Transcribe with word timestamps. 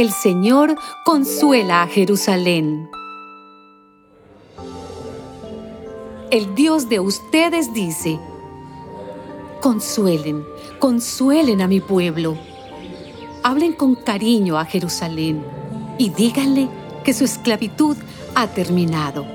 El 0.00 0.12
Señor 0.12 0.76
consuela 1.04 1.82
a 1.82 1.86
Jerusalén. 1.86 2.88
El 6.30 6.54
Dios 6.54 6.88
de 6.88 7.00
ustedes 7.00 7.74
dice, 7.74 8.18
consuelen, 9.60 10.42
consuelen 10.78 11.60
a 11.60 11.68
mi 11.68 11.80
pueblo. 11.80 12.38
Hablen 13.42 13.74
con 13.74 13.94
cariño 13.94 14.56
a 14.56 14.64
Jerusalén 14.64 15.44
y 15.98 16.08
díganle 16.08 16.70
que 17.04 17.12
su 17.12 17.24
esclavitud 17.24 17.94
ha 18.34 18.46
terminado, 18.46 19.26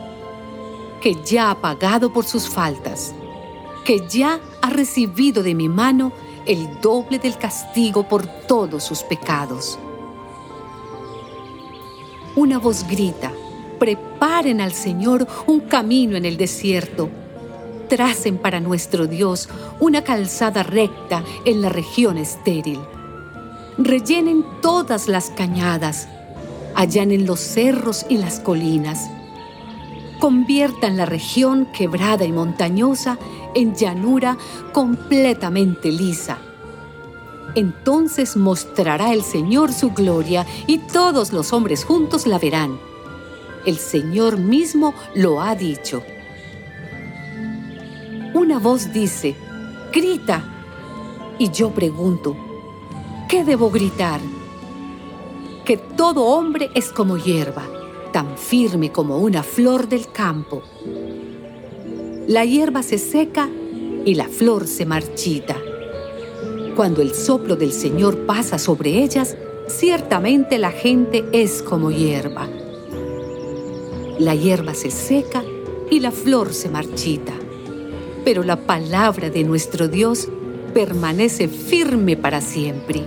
que 1.00 1.16
ya 1.24 1.52
ha 1.52 1.62
pagado 1.62 2.12
por 2.12 2.26
sus 2.26 2.50
faltas, 2.50 3.14
que 3.84 4.04
ya 4.10 4.40
ha 4.64 4.72
recibido 4.72 5.44
de 5.44 5.54
mi 5.54 5.70
mano 5.70 6.12
el 6.48 6.82
doble 6.82 7.20
del 7.20 7.38
castigo 7.38 8.08
por 8.08 8.26
todos 8.26 8.84
sus 8.84 9.04
pecados 9.04 9.78
una 12.36 12.60
voz 12.60 12.86
grita, 12.88 13.32
preparen 13.80 14.62
al 14.62 14.74
Señor 14.74 15.28
un 15.48 15.62
camino 15.62 16.18
en 16.18 16.26
el 16.26 16.38
desierto. 16.38 17.10
Tracen 17.90 18.38
para 18.38 18.60
nuestro 18.60 19.08
Dios 19.08 19.48
una 19.80 20.04
calzada 20.04 20.64
recta 20.64 21.24
en 21.46 21.62
la 21.62 21.70
región 21.70 22.18
estéril. 22.18 22.80
Rellenen 23.78 24.44
todas 24.62 25.08
las 25.08 25.30
cañadas, 25.30 26.08
allanen 26.76 27.26
los 27.26 27.40
cerros 27.40 28.06
y 28.10 28.18
las 28.18 28.40
colinas. 28.40 29.10
Conviertan 30.20 30.98
la 30.98 31.06
región 31.06 31.68
quebrada 31.78 32.26
y 32.26 32.32
montañosa 32.32 33.18
en 33.54 33.76
llanura 33.76 34.38
completamente 34.74 35.92
lisa 35.92 36.40
entonces 37.56 38.36
mostrará 38.36 39.14
el 39.14 39.24
Señor 39.24 39.74
su 39.74 39.92
gloria 39.92 40.46
y 40.68 40.80
todos 40.80 41.34
los 41.34 41.54
hombres 41.54 41.86
juntos 41.86 42.28
la 42.28 42.38
verán. 42.38 42.78
El 43.66 43.78
Señor 43.78 44.38
mismo 44.38 44.94
lo 45.16 45.42
ha 45.42 45.56
dicho. 45.56 46.04
Una 48.34 48.60
voz 48.60 48.92
dice, 48.94 49.36
grita. 49.92 50.52
Y 51.40 51.50
yo 51.52 51.72
pregunto, 51.72 52.36
¿qué 53.28 53.44
debo 53.44 53.72
gritar? 53.72 54.20
Que 55.66 55.78
todo 55.78 56.26
hombre 56.26 56.70
es 56.76 56.92
como 56.92 57.18
hierba, 57.18 57.64
tan 58.12 58.38
firme 58.38 58.92
como 58.92 59.18
una 59.18 59.42
flor 59.42 59.88
del 59.88 60.12
campo. 60.12 60.62
La 62.28 62.46
hierba 62.46 62.84
se 62.84 62.98
seca 62.98 63.50
y 64.06 64.16
la 64.16 64.28
flor 64.28 64.68
se 64.68 64.86
marchita 64.86 65.58
cuando 66.76 67.02
el 67.02 67.14
soplo 67.14 67.56
del 67.56 67.72
Señor 67.72 68.26
pasa 68.26 68.60
sobre 68.60 69.04
ellas, 69.04 69.38
ciertamente 69.68 70.58
la 70.58 70.72
gente 70.72 71.24
es 71.32 71.64
como 71.64 71.90
hierba. 71.90 72.50
La 74.20 74.36
hierba 74.36 74.74
se 74.74 74.92
seca 74.92 75.44
y 75.90 76.02
la 76.02 76.12
flor 76.12 76.54
se 76.54 76.70
marchita, 76.70 77.34
pero 78.26 78.44
la 78.44 78.58
palabra 78.58 79.30
de 79.30 79.44
nuestro 79.44 79.88
Dios 79.88 80.28
permanece 80.74 81.48
firme 81.48 82.18
para 82.18 82.42
siempre. 82.42 83.04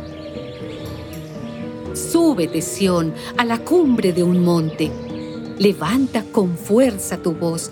Súbete, 1.93 2.63
Sión, 2.63 3.13
a 3.37 3.45
la 3.45 3.59
cumbre 3.59 4.13
de 4.13 4.23
un 4.23 4.43
monte. 4.43 4.91
Levanta 5.59 6.25
con 6.33 6.57
fuerza 6.57 7.19
tu 7.19 7.33
voz 7.33 7.71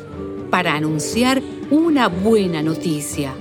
para 0.50 0.74
anunciar 0.74 1.40
una 1.70 2.08
buena 2.08 2.62
noticia 2.62 3.34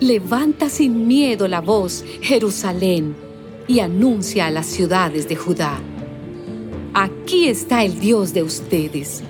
Levanta 0.00 0.68
sin 0.68 1.06
miedo 1.06 1.48
la 1.48 1.62
voz, 1.62 2.04
Jerusalén, 2.20 3.16
y 3.66 3.80
anuncia 3.80 4.46
a 4.46 4.50
las 4.50 4.66
ciudades 4.66 5.26
de 5.26 5.36
Judá. 5.36 5.80
Aquí 6.92 7.48
está 7.48 7.82
el 7.82 7.98
Dios 7.98 8.34
de 8.34 8.42
ustedes. 8.42 9.22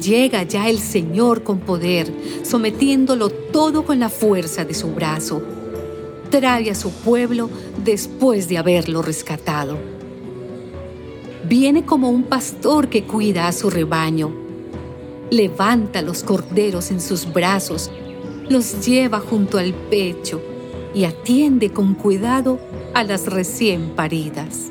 Llega 0.00 0.44
ya 0.44 0.68
el 0.68 0.78
Señor 0.78 1.42
con 1.42 1.58
poder, 1.58 2.12
sometiéndolo 2.44 3.28
todo 3.28 3.84
con 3.84 3.98
la 3.98 4.08
fuerza 4.08 4.64
de 4.64 4.72
su 4.72 4.92
brazo. 4.92 5.42
Trae 6.30 6.70
a 6.70 6.76
su 6.76 6.92
pueblo 6.92 7.50
después 7.84 8.48
de 8.48 8.58
haberlo 8.58 9.02
rescatado. 9.02 9.76
Viene 11.48 11.84
como 11.84 12.08
un 12.08 12.22
pastor 12.22 12.88
que 12.88 13.02
cuida 13.02 13.48
a 13.48 13.52
su 13.52 13.68
rebaño. 13.68 14.32
Levanta 15.30 16.02
los 16.02 16.22
corderos 16.22 16.92
en 16.92 17.00
sus 17.00 17.32
brazos 17.32 17.90
los 18.48 18.86
lleva 18.86 19.20
junto 19.20 19.58
al 19.58 19.74
pecho 19.74 20.40
y 20.94 21.04
atiende 21.04 21.70
con 21.70 21.94
cuidado 21.94 22.58
a 22.94 23.04
las 23.04 23.26
recién 23.26 23.90
paridas. 23.90 24.70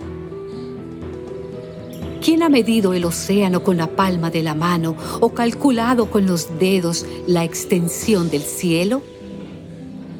¿Quién 2.22 2.44
ha 2.44 2.50
medido 2.50 2.94
el 2.94 3.06
océano 3.06 3.64
con 3.64 3.78
la 3.78 3.88
palma 3.88 4.30
de 4.30 4.44
la 4.44 4.54
mano 4.54 4.96
o 5.22 5.30
calculado 5.30 6.10
con 6.10 6.26
los 6.26 6.60
dedos 6.60 7.06
la 7.26 7.44
extensión 7.44 8.30
del 8.30 8.42
cielo? 8.42 9.02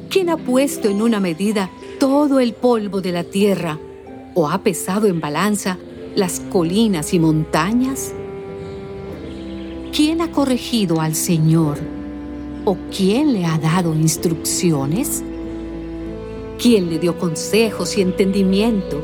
¿Quién 0.08 0.30
ha 0.30 0.38
puesto 0.38 0.88
en 0.88 1.02
una 1.02 1.20
medida 1.20 1.70
todo 2.00 2.40
el 2.40 2.54
polvo 2.54 3.02
de 3.02 3.12
la 3.12 3.24
tierra 3.24 3.78
o 4.34 4.48
ha 4.48 4.62
pesado 4.62 5.06
en 5.06 5.20
balanza 5.20 5.76
las 6.14 6.40
colinas 6.40 7.12
y 7.12 7.18
montañas? 7.18 8.14
¿Quién 9.92 10.22
ha 10.22 10.30
corregido 10.30 11.00
al 11.00 11.14
Señor? 11.14 11.97
¿O 12.64 12.76
quién 12.94 13.32
le 13.32 13.46
ha 13.46 13.58
dado 13.58 13.94
instrucciones? 13.94 15.22
¿Quién 16.60 16.90
le 16.90 16.98
dio 16.98 17.16
consejos 17.18 17.96
y 17.96 18.02
entendimiento? 18.02 19.00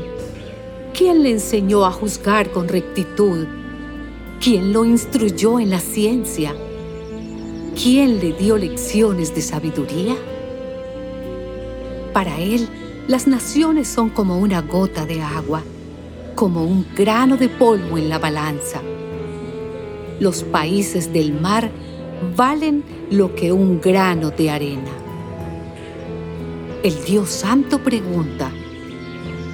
¿Quién 0.93 1.23
le 1.23 1.31
enseñó 1.31 1.85
a 1.85 1.93
juzgar 1.93 2.51
con 2.51 2.69
rectitud? 2.69 3.47
¿Quién 4.41 4.73
lo 4.73 4.85
instruyó 4.85 5.59
en 5.59 5.71
la 5.71 5.81
ciencia? 5.81 6.55
¿Quién 7.81 8.19
le 8.21 8.33
dio 8.33 8.59
lecciones 8.59 9.35
de 9.35 9.41
sabiduría? 9.41 10.15
Para 12.13 12.39
él, 12.39 12.69
las 13.09 13.27
naciones 13.27 13.89
son 13.89 14.11
como 14.11 14.39
una 14.39 14.61
gota 14.63 15.07
de 15.07 15.23
agua, 15.23 15.63
como 16.35 16.65
un 16.65 16.87
grano 16.97 17.37
de 17.37 17.49
polvo 17.49 17.99
en 17.99 18.09
la 18.09 18.19
balanza. 18.19 18.81
Los 20.21 20.43
países 20.43 21.13
del 21.13 21.33
mar 21.33 21.71
valen 22.37 22.85
lo 23.11 23.35
que 23.35 23.53
un 23.53 23.81
grano 23.81 24.31
de 24.31 24.51
arena. 24.51 24.91
El 26.83 27.05
Dios 27.05 27.31
Santo 27.31 27.79
pregunta, 27.79 28.51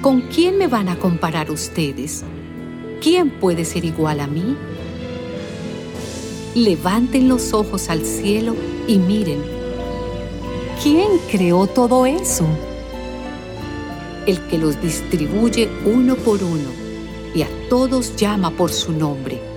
¿con 0.01 0.21
quién 0.21 0.57
me 0.57 0.67
van 0.67 0.89
a 0.89 0.97
comparar 0.97 1.49
ustedes? 1.51 2.23
¿Quién 3.01 3.29
puede 3.29 3.65
ser 3.65 3.85
igual 3.85 4.19
a 4.19 4.27
mí? 4.27 4.55
Levanten 6.55 7.29
los 7.29 7.53
ojos 7.53 7.89
al 7.89 8.05
cielo 8.05 8.55
y 8.87 8.97
miren. 8.97 9.41
¿Quién 10.83 11.09
creó 11.31 11.67
todo 11.67 12.05
eso? 12.05 12.45
El 14.25 14.39
que 14.47 14.57
los 14.57 14.81
distribuye 14.81 15.69
uno 15.85 16.15
por 16.15 16.43
uno 16.43 16.69
y 17.33 17.43
a 17.43 17.47
todos 17.69 18.15
llama 18.15 18.51
por 18.51 18.71
su 18.71 18.91
nombre 18.91 19.50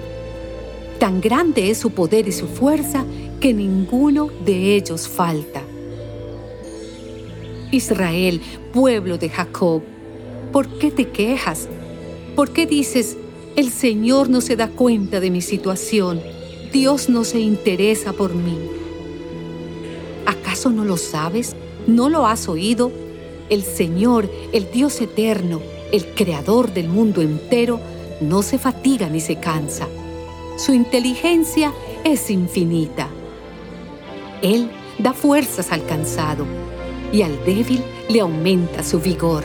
Tan 1.05 1.21
grande 1.21 1.69
es 1.69 1.77
su 1.77 1.91
poder 1.91 2.29
y 2.29 2.33
su 2.33 2.47
fuerza 2.47 3.05
que 3.39 3.53
ninguno 3.53 4.31
de 4.43 4.75
ellos 4.75 5.07
falta. 5.07 5.61
Israel, 7.71 8.41
pueblo 8.73 9.19
de 9.19 9.29
Jacob, 9.29 9.83
¿por 10.51 10.67
qué 10.79 10.91
te 10.91 11.11
quejas? 11.11 11.69
¿Por 12.35 12.55
qué 12.55 12.65
dices, 12.65 13.19
el 13.55 13.71
Señor 13.71 14.31
no 14.31 14.41
se 14.41 14.57
da 14.57 14.69
cuenta 14.69 15.21
de 15.21 15.31
mi 15.31 15.43
situación? 15.43 16.23
Dios 16.73 17.11
no 17.11 17.25
se 17.25 17.39
interesa 17.39 18.15
por 18.15 18.35
mí. 18.35 18.57
¿Acaso 20.25 20.71
no 20.71 20.87
lo 20.87 20.97
sabes? 20.97 21.55
¿No 21.87 22.09
lo 22.09 22.27
has 22.27 22.49
oído? 22.49 22.91
El 23.51 23.63
Señor, 23.63 24.31
el 24.55 24.71
Dios 24.73 24.99
eterno, 25.03 25.61
el 25.93 26.07
Creador 26.15 26.73
del 26.73 26.89
mundo 26.89 27.21
entero, 27.21 27.79
no 28.23 28.41
se 28.41 28.57
fatiga 28.57 29.11
ni 29.11 29.21
se 29.21 29.37
cansa 29.37 29.87
su 30.57 30.73
inteligencia 30.73 31.73
es 32.05 32.31
infinita. 32.31 33.09
Él 34.43 34.71
da 34.99 35.13
fuerzas 35.13 35.73
al 35.73 35.85
cansado 35.87 36.47
y 37.13 37.23
al 37.23 37.45
débil 37.45 37.83
le 38.09 38.21
aumenta 38.21 38.83
su 38.83 39.01
vigor. 39.01 39.45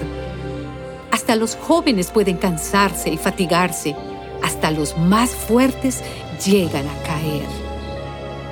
Hasta 1.11 1.35
los 1.35 1.55
jóvenes 1.55 2.11
pueden 2.11 2.37
cansarse 2.37 3.09
y 3.09 3.17
fatigarse, 3.17 3.95
hasta 4.43 4.71
los 4.71 4.97
más 4.97 5.31
fuertes 5.31 6.01
llegan 6.45 6.87
a 6.87 7.03
caer. 7.03 7.47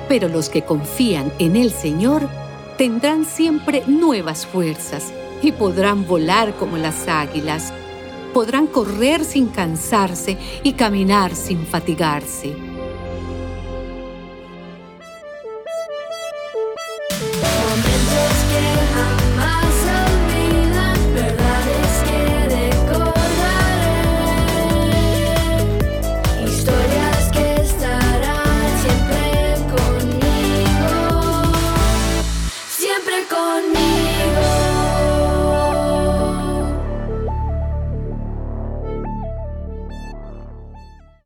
Pero 0.08 0.28
los 0.28 0.48
que 0.48 0.62
confían 0.62 1.32
en 1.38 1.54
el 1.54 1.70
Señor 1.70 2.28
tendrán 2.76 3.24
siempre 3.24 3.84
nuevas 3.86 4.46
fuerzas 4.46 5.12
y 5.42 5.52
podrán 5.52 6.06
volar 6.06 6.54
como 6.54 6.76
las 6.76 7.06
águilas 7.06 7.72
podrán 8.32 8.66
correr 8.66 9.24
sin 9.24 9.48
cansarse 9.48 10.38
y 10.62 10.72
caminar 10.72 11.34
sin 11.34 11.66
fatigarse. 11.66 12.77